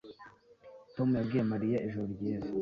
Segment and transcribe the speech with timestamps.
[0.95, 2.51] Tom yabwiye Mariya ijoro ryiza